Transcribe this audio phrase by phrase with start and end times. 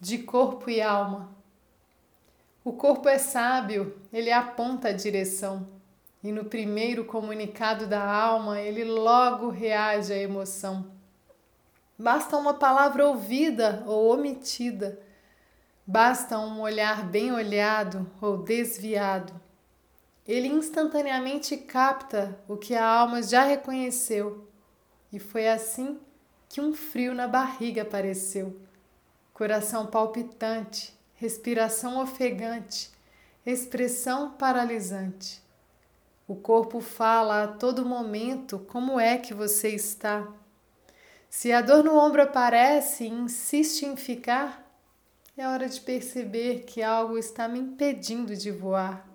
[0.00, 1.28] de corpo e alma.
[2.64, 5.68] O corpo é sábio, ele aponta a direção,
[6.24, 10.90] e no primeiro comunicado da alma, ele logo reage à emoção.
[11.98, 14.98] Basta uma palavra ouvida ou omitida,
[15.86, 19.38] basta um olhar bem olhado ou desviado.
[20.26, 24.48] Ele instantaneamente capta o que a alma já reconheceu,
[25.12, 26.00] e foi assim
[26.48, 28.58] que um frio na barriga apareceu.
[29.40, 32.90] Coração palpitante, respiração ofegante,
[33.46, 35.40] expressão paralisante.
[36.28, 40.28] O corpo fala a todo momento como é que você está.
[41.30, 44.70] Se a dor no ombro aparece e insiste em ficar,
[45.34, 49.08] é hora de perceber que algo está me impedindo de voar.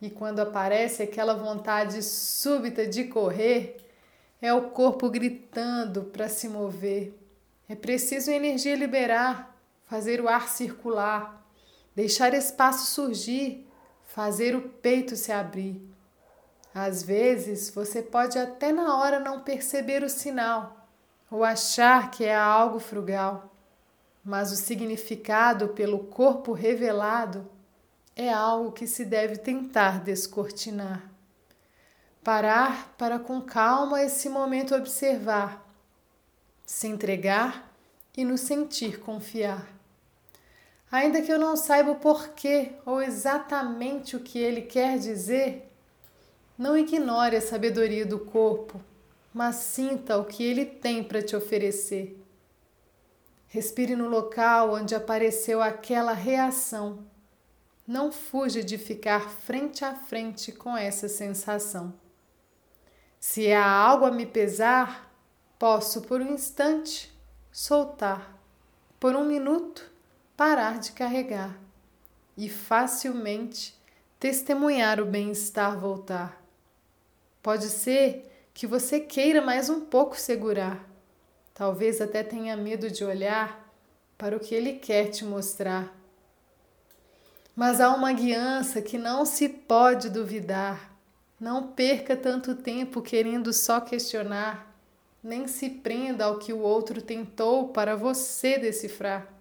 [0.00, 3.76] E quando aparece aquela vontade súbita de correr,
[4.40, 7.21] é o corpo gritando para se mover.
[7.68, 11.46] É preciso energia liberar, fazer o ar circular,
[11.94, 13.66] deixar espaço surgir,
[14.04, 15.80] fazer o peito se abrir.
[16.74, 20.88] Às vezes você pode até na hora não perceber o sinal
[21.30, 23.54] ou achar que é algo frugal,
[24.24, 27.50] mas o significado pelo corpo revelado
[28.14, 31.10] é algo que se deve tentar descortinar.
[32.22, 35.61] Parar para com calma esse momento observar,
[36.72, 37.70] se entregar
[38.16, 39.68] e no sentir confiar.
[40.90, 45.70] Ainda que eu não saiba o porquê ou exatamente o que ele quer dizer,
[46.56, 48.80] não ignore a sabedoria do corpo,
[49.34, 52.18] mas sinta o que ele tem para te oferecer.
[53.48, 57.04] Respire no local onde apareceu aquela reação.
[57.86, 61.92] Não fuja de ficar frente a frente com essa sensação.
[63.20, 65.11] Se há algo a me pesar,
[65.62, 67.08] posso por um instante
[67.52, 68.36] soltar,
[68.98, 69.88] por um minuto
[70.36, 71.56] parar de carregar
[72.36, 73.72] e facilmente
[74.18, 76.42] testemunhar o bem-estar voltar.
[77.40, 80.84] Pode ser que você queira mais um pouco segurar,
[81.54, 83.72] talvez até tenha medo de olhar
[84.18, 85.96] para o que ele quer te mostrar.
[87.54, 90.90] Mas há uma guiança que não se pode duvidar
[91.38, 94.71] não perca tanto tempo querendo só questionar,
[95.22, 99.32] nem se prenda ao que o outro tentou para você decifrar.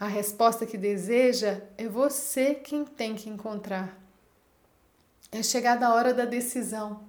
[0.00, 4.00] A resposta que deseja é você quem tem que encontrar.
[5.30, 7.04] É chegada a hora da decisão,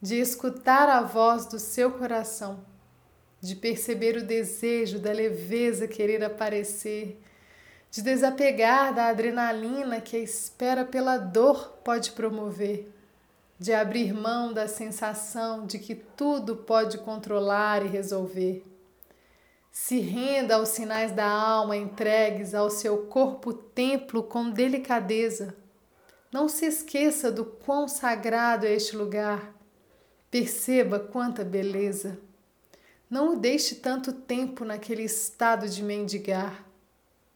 [0.00, 2.64] de escutar a voz do seu coração,
[3.40, 7.20] de perceber o desejo da leveza querer aparecer,
[7.90, 12.90] de desapegar da adrenalina que a espera pela dor pode promover
[13.62, 18.66] de abrir mão da sensação de que tudo pode controlar e resolver.
[19.70, 25.56] Se renda aos sinais da alma entregues ao seu corpo-templo com delicadeza.
[26.32, 29.54] Não se esqueça do quão sagrado é este lugar.
[30.28, 32.18] Perceba quanta beleza.
[33.08, 36.66] Não o deixe tanto tempo naquele estado de mendigar.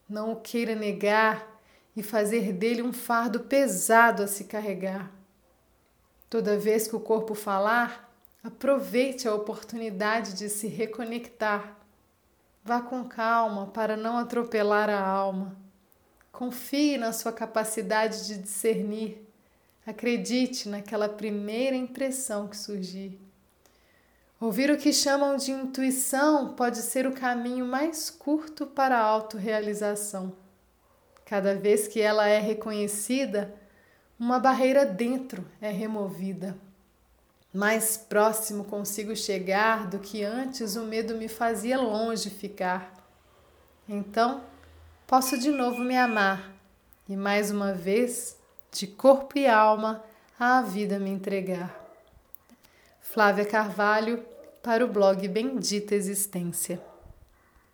[0.09, 1.57] Não o queira negar
[1.95, 5.16] e fazer dele um fardo pesado a se carregar.
[6.29, 8.11] Toda vez que o corpo falar,
[8.43, 11.77] aproveite a oportunidade de se reconectar.
[12.63, 15.55] Vá com calma para não atropelar a alma.
[16.31, 19.25] Confie na sua capacidade de discernir.
[19.85, 23.17] Acredite naquela primeira impressão que surgir.
[24.39, 30.35] Ouvir o que chamam de intuição pode ser o caminho mais curto para a autorrealização.
[31.25, 33.55] Cada vez que ela é reconhecida,
[34.19, 36.57] uma barreira dentro é removida.
[37.53, 42.93] Mais próximo consigo chegar do que antes o medo me fazia longe ficar.
[43.87, 44.41] Então,
[45.05, 46.51] posso de novo me amar
[47.07, 48.37] e mais uma vez,
[48.71, 50.03] de corpo e alma,
[50.37, 51.73] à vida me entregar.
[52.99, 54.23] Flávia Carvalho,
[54.61, 56.81] para o blog Bendita Existência.